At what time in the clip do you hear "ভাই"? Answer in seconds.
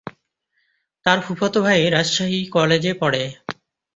1.61-1.79